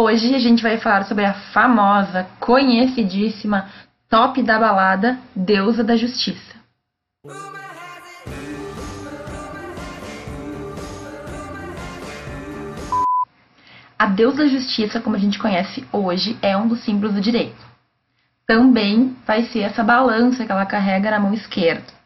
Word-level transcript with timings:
Hoje 0.00 0.32
a 0.32 0.38
gente 0.38 0.62
vai 0.62 0.78
falar 0.78 1.06
sobre 1.06 1.24
a 1.24 1.34
famosa, 1.34 2.24
conhecidíssima, 2.38 3.68
top 4.08 4.40
da 4.44 4.56
balada, 4.56 5.18
deusa 5.34 5.82
da 5.82 5.96
justiça. 5.96 6.54
A 13.98 14.06
deusa 14.06 14.44
da 14.44 14.46
justiça, 14.46 15.00
como 15.00 15.16
a 15.16 15.18
gente 15.18 15.36
conhece 15.36 15.84
hoje, 15.92 16.38
é 16.40 16.56
um 16.56 16.68
dos 16.68 16.84
símbolos 16.84 17.16
do 17.16 17.20
direito. 17.20 17.66
Também 18.46 19.16
vai 19.26 19.46
ser 19.46 19.62
essa 19.62 19.82
balança 19.82 20.46
que 20.46 20.52
ela 20.52 20.64
carrega 20.64 21.10
na 21.10 21.18
mão 21.18 21.34
esquerda. 21.34 21.97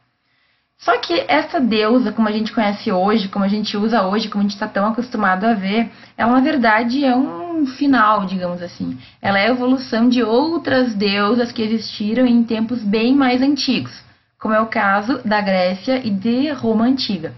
Só 0.83 0.99
que 0.99 1.25
essa 1.29 1.61
deusa, 1.61 2.11
como 2.11 2.27
a 2.27 2.33
gente 2.33 2.53
conhece 2.53 2.91
hoje, 2.91 3.29
como 3.29 3.45
a 3.45 3.49
gente 3.49 3.77
usa 3.77 4.03
hoje, 4.03 4.29
como 4.29 4.41
a 4.41 4.43
gente 4.43 4.55
está 4.55 4.67
tão 4.67 4.89
acostumado 4.89 5.45
a 5.45 5.55
ver, 5.55 5.93
ela 6.17 6.33
na 6.33 6.41
verdade 6.41 7.05
é 7.05 7.15
um 7.15 7.65
final, 7.65 8.27
digamos 8.27 8.61
assim. 8.61 8.99
Ela 9.21 9.39
é 9.39 9.47
a 9.47 9.51
evolução 9.51 10.09
de 10.09 10.25
outras 10.25 10.93
deusas 10.93 11.53
que 11.53 11.63
existiram 11.63 12.27
em 12.27 12.43
tempos 12.43 12.83
bem 12.83 13.15
mais 13.15 13.41
antigos, 13.41 13.93
como 14.41 14.55
é 14.55 14.61
o 14.61 14.67
caso 14.67 15.21
da 15.25 15.41
Grécia 15.41 16.05
e 16.05 16.11
de 16.11 16.51
Roma 16.51 16.85
Antiga. 16.87 17.33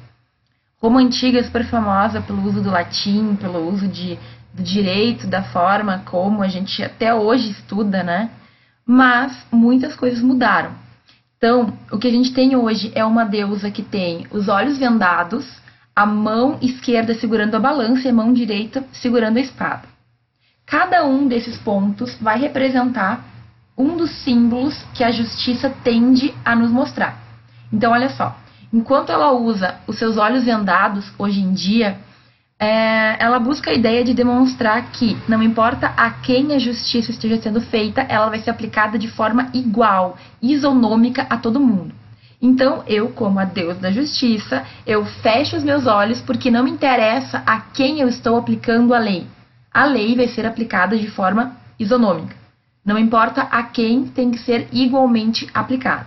Roma 0.81 1.01
Antiga 1.01 1.39
é 1.39 1.43
super 1.43 1.67
famosa 1.67 2.23
pelo 2.23 2.43
uso 2.45 2.63
do 2.63 2.71
latim, 2.71 3.37
pelo 3.37 3.69
uso 3.69 3.87
de, 3.87 4.19
do 4.55 4.63
direito, 4.63 5.27
da 5.27 5.43
forma 5.43 6.03
como 6.07 6.43
a 6.43 6.49
gente 6.49 6.83
até 6.83 7.15
hoje 7.15 7.51
estuda, 7.51 8.03
né? 8.03 8.31
Mas 8.87 9.37
muitas 9.53 9.95
coisas 9.95 10.23
mudaram. 10.23 10.84
Então, 11.45 11.75
o 11.93 11.99
que 11.99 12.09
a 12.09 12.11
gente 12.11 12.33
tem 12.33 12.57
hoje 12.57 12.91
é 12.95 13.05
uma 13.05 13.23
deusa 13.23 13.71
que 13.71 13.83
tem 13.83 14.27
os 14.31 14.49
olhos 14.49 14.79
vendados, 14.79 15.47
a 15.95 16.07
mão 16.07 16.57
esquerda 16.63 17.13
segurando 17.13 17.55
a 17.55 17.61
balança 17.61 18.07
e 18.07 18.11
a 18.11 18.15
mão 18.15 18.33
direita 18.33 18.83
segurando 18.95 19.37
a 19.37 19.43
espada. 19.43 19.83
Cada 20.65 21.05
um 21.05 21.29
desses 21.29 21.59
pontos 21.59 22.17
vai 22.19 22.39
representar 22.39 23.23
um 23.77 23.95
dos 23.95 24.11
símbolos 24.23 24.75
que 24.95 25.05
a 25.05 25.11
justiça 25.11 25.69
tende 25.69 26.33
a 26.47 26.57
nos 26.57 26.71
mostrar. 26.71 27.23
Então, 27.71 27.93
olha 27.93 28.09
só, 28.09 28.35
enquanto 28.73 29.13
ela 29.13 29.31
usa 29.33 29.75
os 29.87 29.99
seus 29.99 30.17
olhos 30.17 30.45
vendados 30.45 31.13
hoje 31.19 31.43
em 31.43 31.53
dia, 31.53 31.99
é, 32.59 33.17
ela 33.19 33.39
busca 33.39 33.71
a 33.71 33.75
ideia 33.75 34.05
de 34.05 34.15
demonstrar 34.15 34.91
que 34.93 35.17
não 35.29 35.43
importa 35.43 35.89
a 35.97 36.11
quem 36.11 36.55
a 36.55 36.59
justiça 36.59 37.11
esteja 37.11 37.41
sendo 37.41 37.61
feita, 37.61 38.03
ela 38.03 38.29
vai 38.29 38.39
ser 38.39 38.51
aplicada 38.51 38.99
de 38.99 39.09
forma 39.09 39.51
igual, 39.53 40.17
isonômica 40.41 41.27
a 41.29 41.37
todo 41.37 41.61
mundo. 41.61 41.95
Então, 42.41 42.85
eu, 42.87 43.09
como 43.09 43.39
a 43.39 43.45
Deus 43.45 43.79
da 43.79 43.91
justiça, 43.91 44.65
eu 44.87 45.05
fecho 45.05 45.57
os 45.57 45.65
meus 45.65 45.87
olhos 45.87 46.21
porque 46.21 46.51
não 46.51 46.65
me 46.65 46.71
interessa 46.71 47.43
a 47.47 47.59
quem 47.61 48.01
eu 48.01 48.09
estou 48.09 48.37
aplicando 48.37 48.95
a 48.95 48.99
lei. 48.99 49.27
A 49.73 49.87
lei 49.87 50.15
vai 50.15 50.29
ser 50.29 50.47
aplicada 50.47 50.97
de 50.97 51.11
forma 51.11 51.57
isonômica. 51.79 52.37
Não 52.85 52.99
importa 52.99 53.43
a 53.43 53.63
quem 53.63 54.07
tem 54.07 54.31
que 54.31 54.39
ser 54.39 54.69
igualmente 54.73 55.49
aplicada. 55.55 56.07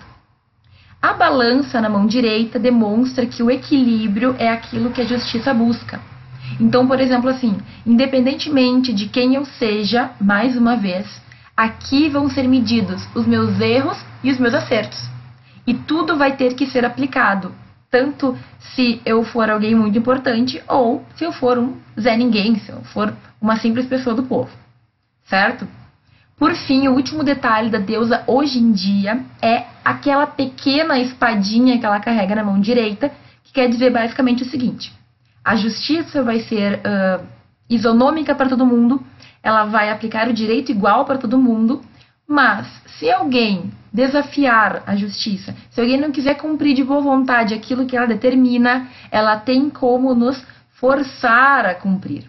A 1.01 1.13
balança 1.13 1.81
na 1.81 1.89
mão 1.89 2.05
direita 2.05 2.59
demonstra 2.59 3.25
que 3.25 3.41
o 3.41 3.49
equilíbrio 3.49 4.35
é 4.37 4.49
aquilo 4.49 4.91
que 4.91 5.01
a 5.01 5.05
justiça 5.05 5.53
busca. 5.53 5.99
Então, 6.59 6.87
por 6.87 6.99
exemplo, 6.99 7.29
assim, 7.29 7.57
independentemente 7.85 8.93
de 8.93 9.07
quem 9.07 9.35
eu 9.35 9.45
seja, 9.45 10.11
mais 10.19 10.57
uma 10.57 10.75
vez, 10.75 11.21
aqui 11.55 12.09
vão 12.09 12.29
ser 12.29 12.47
medidos 12.47 13.07
os 13.15 13.25
meus 13.27 13.59
erros 13.59 13.97
e 14.23 14.31
os 14.31 14.39
meus 14.39 14.53
acertos. 14.53 14.99
E 15.65 15.73
tudo 15.73 16.17
vai 16.17 16.35
ter 16.35 16.55
que 16.55 16.65
ser 16.65 16.85
aplicado, 16.85 17.53
tanto 17.91 18.37
se 18.59 19.01
eu 19.05 19.23
for 19.23 19.49
alguém 19.49 19.75
muito 19.75 19.97
importante 19.97 20.61
ou 20.67 21.05
se 21.15 21.23
eu 21.23 21.31
for 21.31 21.57
um 21.57 21.75
Zé 21.99 22.15
Ninguém, 22.17 22.57
se 22.57 22.71
eu 22.71 22.81
for 22.85 23.13
uma 23.41 23.57
simples 23.57 23.85
pessoa 23.85 24.15
do 24.15 24.23
povo. 24.23 24.49
Certo? 25.25 25.67
Por 26.37 26.53
fim, 26.53 26.87
o 26.87 26.93
último 26.93 27.23
detalhe 27.23 27.69
da 27.69 27.79
deusa 27.79 28.23
hoje 28.27 28.59
em 28.59 28.71
dia 28.71 29.23
é 29.41 29.65
aquela 29.83 30.27
pequena 30.27 30.99
espadinha 30.99 31.79
que 31.79 31.85
ela 31.85 31.99
carrega 31.99 32.35
na 32.35 32.43
mão 32.43 32.59
direita, 32.59 33.11
que 33.43 33.53
quer 33.53 33.67
dizer 33.67 33.91
basicamente 33.91 34.43
o 34.43 34.49
seguinte: 34.49 34.93
a 35.47 35.55
justiça 35.55 36.21
vai 36.21 36.41
ser 36.41 36.73
uh, 36.79 37.25
isonômica 37.69 38.35
para 38.35 38.49
todo 38.49 38.65
mundo, 38.65 39.01
ela 39.41 39.63
vai 39.63 39.89
aplicar 39.89 40.27
o 40.27 40.33
direito 40.33 40.73
igual 40.73 41.05
para 41.05 41.17
todo 41.17 41.37
mundo, 41.37 41.81
mas 42.27 42.67
se 42.99 43.09
alguém 43.09 43.71
desafiar 43.93 44.83
a 44.85 44.93
justiça, 44.97 45.55
se 45.71 45.79
alguém 45.79 45.97
não 45.97 46.11
quiser 46.11 46.33
cumprir 46.33 46.75
de 46.75 46.83
boa 46.83 46.99
vontade 46.99 47.53
aquilo 47.53 47.85
que 47.85 47.95
ela 47.95 48.05
determina, 48.05 48.89
ela 49.09 49.37
tem 49.37 49.69
como 49.69 50.13
nos 50.13 50.45
forçar 50.71 51.65
a 51.65 51.73
cumprir. 51.73 52.25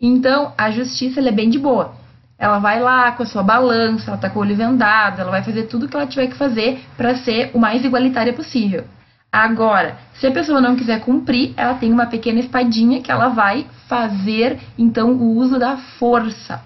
Então, 0.00 0.52
a 0.58 0.68
justiça 0.72 1.20
é 1.20 1.30
bem 1.30 1.48
de 1.48 1.60
boa. 1.60 1.94
Ela 2.36 2.58
vai 2.58 2.80
lá 2.80 3.12
com 3.12 3.22
a 3.22 3.26
sua 3.26 3.44
balança, 3.44 4.08
ela 4.08 4.16
está 4.16 4.28
com 4.28 4.40
o 4.40 4.42
olho 4.42 4.56
vendado, 4.56 5.20
ela 5.20 5.30
vai 5.30 5.44
fazer 5.44 5.68
tudo 5.68 5.86
o 5.86 5.88
que 5.88 5.96
ela 5.96 6.06
tiver 6.06 6.26
que 6.26 6.36
fazer 6.36 6.84
para 6.96 7.14
ser 7.14 7.52
o 7.54 7.60
mais 7.60 7.84
igualitária 7.84 8.32
possível. 8.32 8.84
Agora, 9.32 9.98
se 10.14 10.26
a 10.26 10.32
pessoa 10.32 10.60
não 10.60 10.76
quiser 10.76 11.00
cumprir, 11.00 11.52
ela 11.56 11.74
tem 11.74 11.92
uma 11.92 12.06
pequena 12.06 12.40
espadinha 12.40 13.02
que 13.02 13.10
ela 13.10 13.28
vai 13.28 13.66
fazer 13.86 14.58
então 14.78 15.12
o 15.12 15.36
uso 15.36 15.58
da 15.58 15.76
força. 15.76 16.62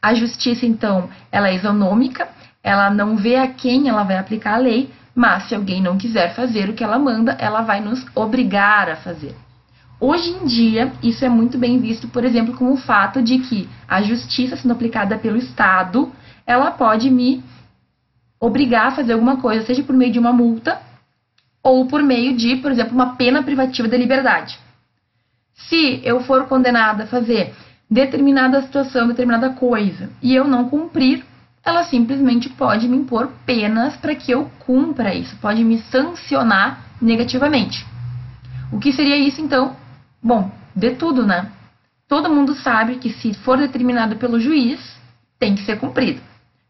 A 0.00 0.14
justiça, 0.14 0.66
então, 0.66 1.08
ela 1.32 1.48
é 1.48 1.54
isonômica, 1.54 2.28
ela 2.62 2.90
não 2.90 3.16
vê 3.16 3.36
a 3.36 3.48
quem 3.48 3.88
ela 3.88 4.04
vai 4.04 4.18
aplicar 4.18 4.54
a 4.54 4.58
lei, 4.58 4.90
mas 5.14 5.44
se 5.48 5.54
alguém 5.54 5.82
não 5.82 5.96
quiser 5.96 6.34
fazer 6.34 6.68
o 6.68 6.74
que 6.74 6.84
ela 6.84 6.98
manda, 6.98 7.36
ela 7.38 7.62
vai 7.62 7.80
nos 7.80 8.04
obrigar 8.14 8.88
a 8.88 8.96
fazer. 8.96 9.34
Hoje 10.00 10.30
em 10.30 10.44
dia, 10.44 10.92
isso 11.02 11.24
é 11.24 11.28
muito 11.28 11.56
bem 11.56 11.78
visto, 11.78 12.08
por 12.08 12.24
exemplo, 12.24 12.54
com 12.54 12.72
o 12.72 12.76
fato 12.76 13.22
de 13.22 13.38
que 13.38 13.68
a 13.88 14.02
justiça 14.02 14.56
sendo 14.56 14.72
aplicada 14.72 15.16
pelo 15.16 15.36
Estado, 15.36 16.12
ela 16.46 16.70
pode 16.70 17.10
me 17.10 17.42
obrigar 18.38 18.88
a 18.88 18.90
fazer 18.90 19.14
alguma 19.14 19.38
coisa, 19.38 19.64
seja 19.64 19.82
por 19.82 19.94
meio 19.94 20.12
de 20.12 20.18
uma 20.18 20.32
multa 20.32 20.78
ou 21.64 21.86
por 21.86 22.02
meio 22.02 22.36
de, 22.36 22.56
por 22.56 22.70
exemplo, 22.70 22.94
uma 22.94 23.16
pena 23.16 23.42
privativa 23.42 23.88
de 23.88 23.96
liberdade. 23.96 24.58
Se 25.54 26.00
eu 26.04 26.20
for 26.20 26.46
condenada 26.46 27.04
a 27.04 27.06
fazer 27.06 27.54
determinada 27.90 28.60
situação, 28.60 29.08
determinada 29.08 29.50
coisa, 29.50 30.10
e 30.22 30.34
eu 30.34 30.44
não 30.46 30.68
cumprir, 30.68 31.24
ela 31.64 31.84
simplesmente 31.84 32.50
pode 32.50 32.86
me 32.86 32.98
impor 32.98 33.30
penas 33.46 33.96
para 33.96 34.14
que 34.14 34.30
eu 34.30 34.50
cumpra 34.66 35.14
isso, 35.14 35.36
pode 35.36 35.64
me 35.64 35.78
sancionar 35.78 36.84
negativamente. 37.00 37.86
O 38.70 38.78
que 38.78 38.92
seria 38.92 39.16
isso 39.16 39.40
então? 39.40 39.74
Bom, 40.22 40.50
de 40.76 40.90
tudo, 40.90 41.24
né? 41.24 41.50
Todo 42.06 42.30
mundo 42.30 42.54
sabe 42.54 42.96
que 42.96 43.10
se 43.10 43.32
for 43.32 43.56
determinado 43.56 44.16
pelo 44.16 44.38
juiz, 44.38 44.80
tem 45.38 45.54
que 45.54 45.62
ser 45.62 45.78
cumprido. 45.78 46.20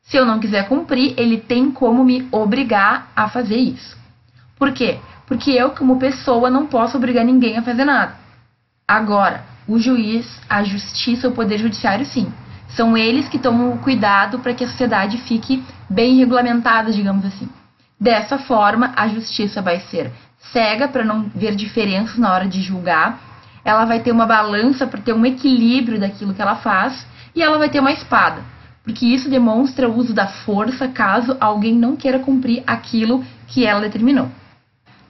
Se 0.03 0.17
eu 0.17 0.25
não 0.25 0.39
quiser 0.39 0.69
cumprir, 0.69 1.15
ele 1.17 1.39
tem 1.39 1.71
como 1.71 2.05
me 2.05 2.29
obrigar 2.31 3.11
a 3.17 3.29
fazer 3.29 3.57
isso. 3.57 4.04
Por 4.65 4.73
quê? 4.73 4.99
Porque 5.27 5.51
eu, 5.51 5.73
como 5.73 5.99
pessoa, 5.99 6.49
não 6.49 6.67
posso 6.67 6.97
obrigar 6.97 7.23
ninguém 7.23 7.59
a 7.59 7.63
fazer 7.63 7.85
nada. 7.85 8.15
Agora, 8.89 9.45
o 9.69 9.79
juiz, 9.79 10.41
a 10.49 10.63
justiça, 10.63 11.29
o 11.29 11.33
poder 11.33 11.59
judiciário, 11.59 12.07
sim. 12.07 12.33
São 12.69 12.97
eles 12.97 13.29
que 13.29 13.39
tomam 13.39 13.75
o 13.75 13.79
cuidado 13.81 14.39
para 14.39 14.55
que 14.55 14.65
a 14.65 14.67
sociedade 14.67 15.19
fique 15.19 15.63
bem 15.91 16.17
regulamentada, 16.17 16.91
digamos 16.91 17.27
assim. 17.27 17.47
Dessa 18.01 18.39
forma, 18.39 18.95
a 18.97 19.07
justiça 19.07 19.61
vai 19.61 19.81
ser 19.81 20.11
cega 20.51 20.89
para 20.89 21.05
não 21.05 21.29
ver 21.35 21.55
diferenças 21.55 22.17
na 22.17 22.33
hora 22.33 22.49
de 22.49 22.63
julgar, 22.63 23.21
ela 23.67 23.85
vai 23.85 24.01
ter 24.01 24.13
uma 24.13 24.25
balança 24.25 24.87
para 24.87 25.03
ter 25.03 25.13
um 25.13 25.27
equilíbrio 25.27 26.01
daquilo 26.01 26.33
que 26.33 26.41
ela 26.41 26.57
faz 26.57 27.07
e 27.35 27.43
ela 27.43 27.59
vai 27.59 27.69
ter 27.69 27.81
uma 27.81 27.93
espada, 27.93 28.41
porque 28.83 29.05
isso 29.05 29.29
demonstra 29.29 29.87
o 29.87 29.95
uso 29.95 30.15
da 30.15 30.27
força 30.27 30.89
caso 30.89 31.37
alguém 31.39 31.75
não 31.75 31.97
queira 31.97 32.19
cumprir 32.19 32.63
aquilo 32.67 33.23
que 33.47 33.67
ela 33.67 33.83
determinou. 33.83 34.31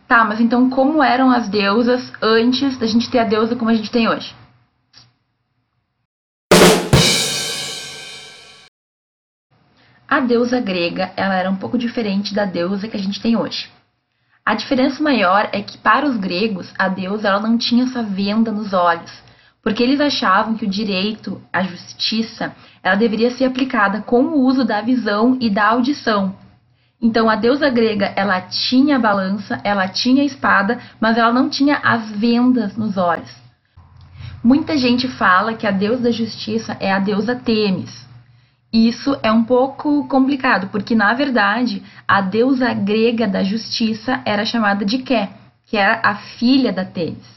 Tá, 0.07 0.23
mas 0.25 0.41
então 0.41 0.69
como 0.69 1.03
eram 1.03 1.31
as 1.31 1.49
deusas 1.49 2.13
antes 2.21 2.77
da 2.77 2.87
gente 2.87 3.11
ter 3.11 3.21
a 3.21 3.25
deusa 3.25 3.57
como 3.57 3.71
a 3.71 3.75
gente 3.75 3.91
tem 3.91 4.09
hoje? 4.09 4.35
A 10.07 10.21
deusa 10.21 10.61
grega, 10.61 11.13
ela 11.17 11.35
era 11.35 11.51
um 11.51 11.57
pouco 11.57 11.79
diferente 11.79 12.35
da 12.35 12.45
deusa 12.45 12.87
que 12.87 12.97
a 12.97 13.01
gente 13.01 13.21
tem 13.21 13.37
hoje. 13.37 13.69
A 14.45 14.55
diferença 14.55 15.03
maior 15.03 15.49
é 15.53 15.63
que 15.63 15.79
para 15.79 16.07
os 16.07 16.19
gregos, 16.19 16.73
a 16.79 16.89
deusa 16.89 17.29
ela 17.29 17.41
não 17.41 17.57
tinha 17.57 17.85
essa 17.85 18.03
venda 18.03 18.53
nos 18.53 18.75
olhos, 18.75 19.11
porque 19.63 19.83
eles 19.83 19.99
achavam 19.99 20.55
que 20.55 20.67
o 20.67 20.71
direito, 20.71 21.41
a 21.51 21.63
justiça, 21.63 22.55
ela 22.83 22.95
deveria 22.95 23.31
ser 23.31 23.47
aplicada 23.47 24.03
com 24.03 24.23
o 24.25 24.45
uso 24.45 24.65
da 24.65 24.83
visão 24.83 25.39
e 25.41 25.49
da 25.49 25.69
audição, 25.69 26.37
então 27.05 27.29
a 27.29 27.37
deusa 27.37 27.69
grega, 27.69 28.15
ela 28.17 28.41
tinha 28.41 28.99
balança, 28.99 29.61
ela 29.63 29.87
tinha 29.87 30.25
espada, 30.25 30.79
mas 30.99 31.19
ela 31.19 31.35
não 31.35 31.51
tinha 31.51 31.77
as 31.77 32.11
vendas 32.13 32.79
nos 32.79 32.97
olhos. 32.97 33.31
Muita 34.43 34.75
gente 34.79 35.07
fala 35.07 35.53
que 35.53 35.67
a 35.67 35.71
deusa 35.71 36.05
da 36.05 36.11
justiça 36.11 36.75
é 36.81 36.91
a 36.91 36.99
deusa 36.99 37.37
Temis. 37.37 38.09
Isso 38.73 39.19
é 39.23 39.31
um 39.31 39.45
pouco 39.45 40.09
complicado, 40.09 40.69
porque 40.69 40.95
na 40.95 41.13
verdade 41.13 41.83
a 42.09 42.23
deusa 42.23 42.73
grega 42.73 43.29
da 43.29 43.45
justiça 43.45 44.23
era 44.25 44.47
chamada 44.47 44.83
de 44.83 44.97
Ké, 45.01 45.29
que 45.67 45.77
era 45.77 46.01
a 46.03 46.15
filha 46.15 46.73
da 46.73 46.87
Temis. 46.87 47.35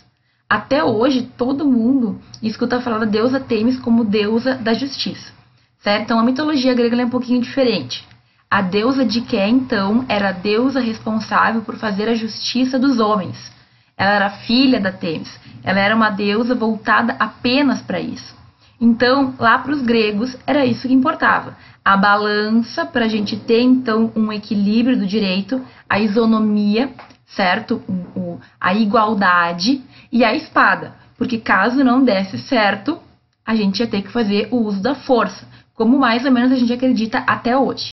Até 0.49 0.81
hoje, 0.81 1.29
todo 1.37 1.65
mundo 1.65 2.21
escuta 2.41 2.79
falar 2.79 2.99
da 2.99 3.05
deusa 3.05 3.37
Temis 3.37 3.77
como 3.77 4.05
deusa 4.05 4.55
da 4.55 4.73
justiça, 4.73 5.33
certo? 5.79 6.03
Então, 6.03 6.19
a 6.19 6.23
mitologia 6.23 6.73
grega 6.73 7.01
é 7.01 7.05
um 7.05 7.09
pouquinho 7.09 7.41
diferente. 7.41 8.07
A 8.49 8.61
deusa 8.61 9.05
de 9.05 9.19
Ké, 9.21 9.45
então, 9.49 10.05
era 10.07 10.29
a 10.29 10.31
deusa 10.31 10.79
responsável 10.79 11.61
por 11.63 11.75
fazer 11.75 12.07
a 12.07 12.15
justiça 12.15 12.79
dos 12.79 12.97
homens. 12.97 13.51
Ela 13.97 14.11
era 14.11 14.29
filha 14.29 14.79
da 14.79 14.89
Temis. 14.89 15.37
Ela 15.63 15.81
era 15.81 15.93
uma 15.93 16.09
deusa 16.09 16.55
voltada 16.55 17.17
apenas 17.19 17.81
para 17.81 17.99
isso. 17.99 18.33
Então, 18.79 19.33
lá 19.37 19.57
para 19.57 19.73
os 19.73 19.81
gregos, 19.81 20.37
era 20.47 20.65
isso 20.65 20.87
que 20.87 20.93
importava. 20.93 21.57
A 21.83 21.97
balança, 21.97 22.85
para 22.85 23.03
a 23.03 23.07
gente 23.09 23.35
ter, 23.35 23.61
então, 23.61 24.13
um 24.15 24.31
equilíbrio 24.31 24.97
do 24.97 25.05
direito, 25.05 25.61
a 25.89 25.99
isonomia, 25.99 26.93
certo? 27.25 27.81
O, 28.15 28.39
a 28.61 28.73
igualdade 28.73 29.81
e 30.09 30.23
a 30.23 30.33
espada. 30.33 30.95
Porque 31.17 31.37
caso 31.37 31.83
não 31.83 32.01
desse 32.01 32.37
certo, 32.37 32.97
a 33.45 33.53
gente 33.55 33.79
ia 33.79 33.87
ter 33.87 34.03
que 34.03 34.11
fazer 34.11 34.47
o 34.51 34.57
uso 34.57 34.81
da 34.81 34.95
força, 34.95 35.45
como 35.73 35.99
mais 35.99 36.23
ou 36.23 36.31
menos 36.31 36.51
a 36.51 36.55
gente 36.55 36.71
acredita 36.71 37.19
até 37.19 37.57
hoje. 37.57 37.89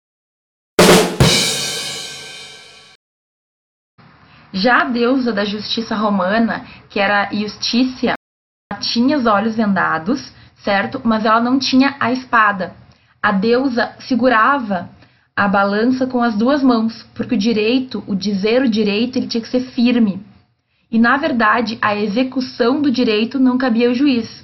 Já 4.56 4.82
a 4.82 4.84
deusa 4.84 5.32
da 5.32 5.44
justiça 5.44 5.96
romana, 5.96 6.64
que 6.88 7.00
era 7.00 7.28
Justícia, 7.32 8.14
tinha 8.80 9.18
os 9.18 9.26
olhos 9.26 9.56
vendados, 9.56 10.32
certo? 10.62 11.00
Mas 11.02 11.24
ela 11.24 11.40
não 11.40 11.58
tinha 11.58 11.96
a 11.98 12.12
espada. 12.12 12.72
A 13.20 13.32
deusa 13.32 13.96
segurava 13.98 14.88
a 15.34 15.48
balança 15.48 16.06
com 16.06 16.22
as 16.22 16.36
duas 16.36 16.62
mãos, 16.62 17.02
porque 17.16 17.34
o 17.34 17.38
direito, 17.38 18.04
o 18.06 18.14
dizer 18.14 18.62
o 18.62 18.68
direito, 18.68 19.18
ele 19.18 19.26
tinha 19.26 19.42
que 19.42 19.48
ser 19.48 19.58
firme. 19.58 20.24
E 20.88 21.00
na 21.00 21.16
verdade, 21.16 21.76
a 21.82 21.96
execução 21.96 22.80
do 22.80 22.92
direito 22.92 23.40
não 23.40 23.58
cabia 23.58 23.88
ao 23.88 23.94
juiz. 23.94 24.43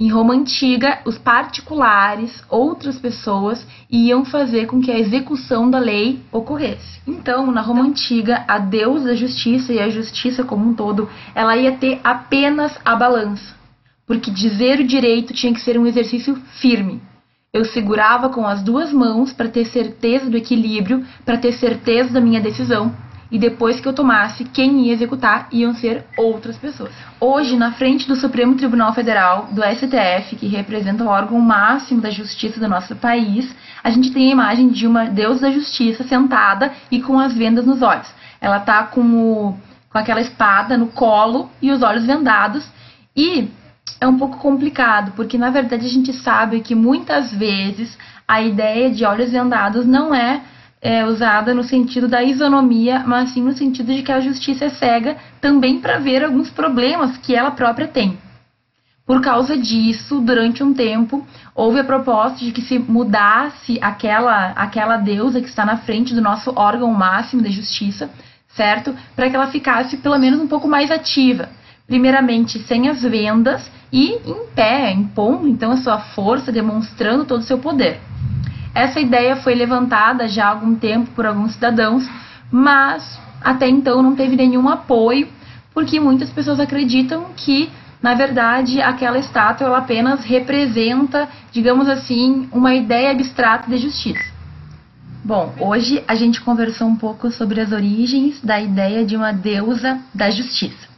Em 0.00 0.08
Roma 0.08 0.32
antiga, 0.32 1.00
os 1.04 1.18
particulares, 1.18 2.42
outras 2.48 2.98
pessoas, 2.98 3.66
iam 3.90 4.24
fazer 4.24 4.66
com 4.66 4.80
que 4.80 4.90
a 4.90 4.98
execução 4.98 5.70
da 5.70 5.78
lei 5.78 6.20
ocorresse. 6.32 7.02
Então, 7.06 7.52
na 7.52 7.60
Roma 7.60 7.82
antiga, 7.82 8.42
a 8.48 8.58
deusa 8.58 9.08
da 9.08 9.14
justiça 9.14 9.74
e 9.74 9.78
a 9.78 9.90
justiça 9.90 10.42
como 10.42 10.66
um 10.66 10.72
todo, 10.72 11.06
ela 11.34 11.54
ia 11.54 11.72
ter 11.72 12.00
apenas 12.02 12.78
a 12.82 12.96
balança, 12.96 13.54
porque 14.06 14.30
dizer 14.30 14.80
o 14.80 14.86
direito 14.86 15.34
tinha 15.34 15.52
que 15.52 15.60
ser 15.60 15.78
um 15.78 15.84
exercício 15.84 16.34
firme. 16.62 17.02
Eu 17.52 17.66
segurava 17.66 18.30
com 18.30 18.46
as 18.46 18.62
duas 18.62 18.90
mãos 18.94 19.34
para 19.34 19.50
ter 19.50 19.66
certeza 19.66 20.30
do 20.30 20.36
equilíbrio, 20.38 21.04
para 21.26 21.36
ter 21.36 21.52
certeza 21.52 22.10
da 22.10 22.22
minha 22.22 22.40
decisão. 22.40 22.90
E 23.30 23.38
depois 23.38 23.80
que 23.80 23.86
eu 23.86 23.92
tomasse, 23.92 24.44
quem 24.44 24.86
ia 24.86 24.92
executar 24.92 25.48
iam 25.52 25.72
ser 25.72 26.04
outras 26.16 26.56
pessoas. 26.56 26.90
Hoje, 27.20 27.56
na 27.56 27.72
frente 27.72 28.08
do 28.08 28.16
Supremo 28.16 28.56
Tribunal 28.56 28.92
Federal, 28.92 29.48
do 29.52 29.62
STF, 29.62 30.34
que 30.36 30.48
representa 30.48 31.04
o 31.04 31.08
órgão 31.08 31.40
máximo 31.40 32.00
da 32.00 32.10
justiça 32.10 32.58
do 32.58 32.68
nosso 32.68 32.96
país, 32.96 33.54
a 33.84 33.90
gente 33.90 34.10
tem 34.10 34.28
a 34.28 34.32
imagem 34.32 34.68
de 34.68 34.86
uma 34.86 35.04
deusa 35.06 35.42
da 35.42 35.52
justiça 35.52 36.02
sentada 36.02 36.72
e 36.90 37.00
com 37.00 37.18
as 37.20 37.32
vendas 37.32 37.64
nos 37.64 37.82
olhos. 37.82 38.12
Ela 38.40 38.58
tá 38.58 38.82
com, 38.82 39.00
o, 39.00 39.58
com 39.90 39.98
aquela 39.98 40.20
espada 40.20 40.76
no 40.76 40.88
colo 40.88 41.50
e 41.62 41.70
os 41.70 41.82
olhos 41.82 42.04
vendados. 42.04 42.68
E 43.16 43.48
é 44.00 44.08
um 44.08 44.18
pouco 44.18 44.38
complicado, 44.38 45.12
porque 45.14 45.38
na 45.38 45.50
verdade 45.50 45.86
a 45.86 45.90
gente 45.90 46.12
sabe 46.12 46.60
que 46.60 46.74
muitas 46.74 47.32
vezes 47.32 47.96
a 48.26 48.40
ideia 48.40 48.90
de 48.90 49.04
olhos 49.04 49.30
vendados 49.30 49.86
não 49.86 50.14
é, 50.14 50.42
é 50.82 51.04
usada 51.04 51.52
no 51.52 51.62
sentido 51.62 52.08
da 52.08 52.22
isonomia, 52.22 53.04
mas 53.06 53.30
sim 53.30 53.42
no 53.42 53.52
sentido 53.52 53.92
de 53.92 54.02
que 54.02 54.12
a 54.12 54.20
justiça 54.20 54.64
é 54.64 54.70
cega 54.70 55.16
também 55.40 55.80
para 55.80 55.98
ver 55.98 56.24
alguns 56.24 56.50
problemas 56.50 57.18
que 57.18 57.34
ela 57.34 57.50
própria 57.50 57.86
tem. 57.86 58.18
Por 59.06 59.20
causa 59.20 59.56
disso, 59.56 60.20
durante 60.20 60.62
um 60.62 60.72
tempo, 60.72 61.26
houve 61.54 61.80
a 61.80 61.84
proposta 61.84 62.44
de 62.44 62.52
que 62.52 62.62
se 62.62 62.78
mudasse 62.78 63.78
aquela, 63.82 64.52
aquela 64.52 64.96
deusa 64.96 65.40
que 65.40 65.48
está 65.48 65.66
na 65.66 65.78
frente 65.78 66.14
do 66.14 66.20
nosso 66.20 66.52
órgão 66.54 66.92
máximo 66.94 67.42
de 67.42 67.50
justiça, 67.50 68.08
certo? 68.54 68.94
Para 69.16 69.28
que 69.28 69.36
ela 69.36 69.48
ficasse 69.48 69.96
pelo 69.96 70.18
menos 70.18 70.40
um 70.40 70.46
pouco 70.46 70.68
mais 70.68 70.90
ativa. 70.90 71.48
Primeiramente, 71.88 72.60
sem 72.60 72.88
as 72.88 73.02
vendas 73.02 73.68
e 73.92 74.12
em 74.12 74.46
pé, 74.54 74.92
impondo 74.92 75.48
então 75.48 75.72
a 75.72 75.76
sua 75.76 75.98
força, 75.98 76.52
demonstrando 76.52 77.24
todo 77.24 77.40
o 77.40 77.44
seu 77.44 77.58
poder. 77.58 78.00
Essa 78.74 79.00
ideia 79.00 79.36
foi 79.36 79.54
levantada 79.54 80.28
já 80.28 80.46
há 80.46 80.48
algum 80.50 80.74
tempo 80.74 81.10
por 81.10 81.26
alguns 81.26 81.54
cidadãos, 81.54 82.08
mas 82.50 83.20
até 83.42 83.68
então 83.68 84.02
não 84.02 84.14
teve 84.14 84.36
nenhum 84.36 84.68
apoio, 84.68 85.28
porque 85.74 85.98
muitas 85.98 86.30
pessoas 86.30 86.60
acreditam 86.60 87.26
que, 87.36 87.70
na 88.02 88.14
verdade, 88.14 88.80
aquela 88.80 89.18
estátua 89.18 89.66
ela 89.66 89.78
apenas 89.78 90.24
representa, 90.24 91.28
digamos 91.50 91.88
assim, 91.88 92.48
uma 92.52 92.74
ideia 92.74 93.10
abstrata 93.10 93.68
de 93.70 93.78
justiça. 93.78 94.30
Bom, 95.24 95.54
hoje 95.60 96.02
a 96.08 96.14
gente 96.14 96.40
conversou 96.40 96.88
um 96.88 96.96
pouco 96.96 97.30
sobre 97.30 97.60
as 97.60 97.72
origens 97.72 98.40
da 98.40 98.60
ideia 98.60 99.04
de 99.04 99.16
uma 99.16 99.32
deusa 99.32 99.98
da 100.14 100.30
justiça. 100.30 100.88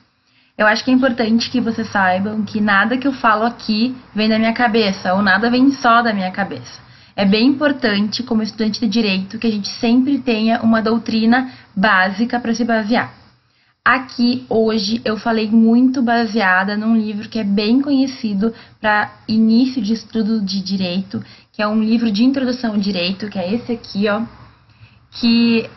Eu 0.56 0.66
acho 0.66 0.84
que 0.84 0.90
é 0.90 0.94
importante 0.94 1.50
que 1.50 1.60
vocês 1.60 1.88
saibam 1.88 2.42
que 2.42 2.60
nada 2.60 2.96
que 2.96 3.08
eu 3.08 3.12
falo 3.12 3.44
aqui 3.44 3.96
vem 4.14 4.28
da 4.28 4.38
minha 4.38 4.52
cabeça, 4.52 5.12
ou 5.14 5.22
nada 5.22 5.50
vem 5.50 5.72
só 5.72 6.02
da 6.02 6.12
minha 6.12 6.30
cabeça. 6.30 6.80
É 7.14 7.24
bem 7.24 7.48
importante, 7.48 8.22
como 8.22 8.42
estudante 8.42 8.80
de 8.80 8.88
direito, 8.88 9.38
que 9.38 9.46
a 9.46 9.50
gente 9.50 9.68
sempre 9.68 10.18
tenha 10.18 10.62
uma 10.62 10.80
doutrina 10.80 11.50
básica 11.76 12.40
para 12.40 12.54
se 12.54 12.64
basear. 12.64 13.12
Aqui, 13.84 14.46
hoje, 14.48 15.02
eu 15.04 15.16
falei 15.16 15.50
muito 15.50 16.00
baseada 16.00 16.76
num 16.76 16.96
livro 16.96 17.28
que 17.28 17.38
é 17.38 17.44
bem 17.44 17.80
conhecido 17.80 18.54
para 18.80 19.12
início 19.26 19.82
de 19.82 19.92
estudo 19.92 20.40
de 20.40 20.62
direito, 20.62 21.22
que 21.52 21.60
é 21.60 21.66
um 21.66 21.82
livro 21.82 22.10
de 22.10 22.22
introdução 22.22 22.74
ao 22.74 22.78
direito, 22.78 23.28
que 23.28 23.38
é 23.38 23.52
esse 23.52 23.72
aqui, 23.72 24.08
ó, 24.08 24.22
que 25.10 25.68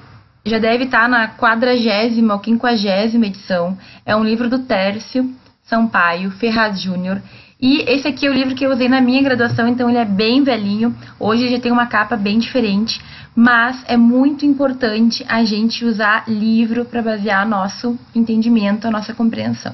já 0.45 0.59
deve 0.59 0.83
estar 0.83 1.09
na 1.09 1.27
quadragésima 1.27 2.35
ou 2.35 2.39
quinquagésima 2.39 3.25
edição. 3.25 3.75
É 4.05 4.15
um 4.15 4.23
livro 4.23 4.47
do 4.47 4.59
Tércio 4.59 5.27
Sampaio 5.63 6.29
Ferraz 6.29 6.79
Júnior. 6.79 7.19
E 7.67 7.83
esse 7.87 8.07
aqui 8.07 8.27
é 8.27 8.29
o 8.29 8.33
livro 8.33 8.53
que 8.53 8.63
eu 8.63 8.71
usei 8.71 8.87
na 8.87 9.01
minha 9.01 9.23
graduação, 9.23 9.67
então 9.67 9.89
ele 9.89 9.97
é 9.97 10.05
bem 10.05 10.43
velhinho. 10.43 10.95
Hoje 11.19 11.49
já 11.49 11.59
tem 11.59 11.71
uma 11.71 11.87
capa 11.87 12.15
bem 12.15 12.37
diferente, 12.37 13.01
mas 13.35 13.83
é 13.87 13.97
muito 13.97 14.45
importante 14.45 15.25
a 15.27 15.43
gente 15.43 15.83
usar 15.83 16.25
livro 16.27 16.85
para 16.85 17.01
basear 17.01 17.43
nosso 17.47 17.97
entendimento, 18.13 18.87
a 18.87 18.91
nossa 18.91 19.15
compreensão. 19.15 19.73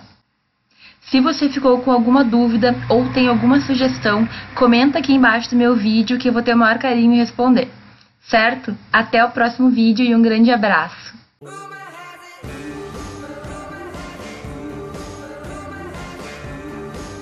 Se 1.01 1.19
você 1.19 1.49
ficou 1.49 1.79
com 1.79 1.91
alguma 1.91 2.23
dúvida 2.23 2.73
ou 2.87 3.09
tem 3.09 3.27
alguma 3.27 3.59
sugestão, 3.59 4.25
comenta 4.55 4.99
aqui 4.99 5.11
embaixo 5.11 5.49
do 5.49 5.57
meu 5.57 5.75
vídeo 5.75 6.17
que 6.17 6.29
eu 6.29 6.33
vou 6.33 6.41
ter 6.41 6.55
o 6.55 6.57
maior 6.57 6.77
carinho 6.77 7.11
em 7.15 7.17
responder 7.17 7.67
certo? 8.31 8.77
Até 8.93 9.23
o 9.25 9.31
próximo 9.31 9.69
vídeo 9.69 10.05
e 10.05 10.15
um 10.15 10.21
grande 10.21 10.51
abraço! 10.51 11.20